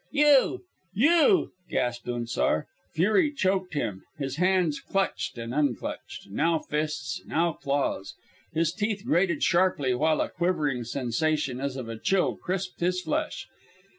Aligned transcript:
"You! 0.09 0.63
You!" 0.95 1.51
gasped 1.69 2.07
Unzar. 2.07 2.65
Fury 2.91 3.31
choked 3.31 3.75
him; 3.75 4.01
his 4.17 4.37
hands 4.37 4.79
clutched 4.79 5.37
and 5.37 5.53
unclutched 5.53 6.31
now 6.31 6.57
fists, 6.57 7.21
now 7.27 7.53
claws. 7.53 8.15
His 8.51 8.73
teeth 8.73 9.03
grated 9.05 9.43
sharply 9.43 9.93
while 9.93 10.19
a 10.19 10.29
quivering 10.29 10.85
sensation 10.85 11.59
as 11.61 11.75
of 11.75 11.87
a 11.87 11.99
chill 11.99 12.35
crisped 12.35 12.79
his 12.79 12.99
flesh. 12.99 13.47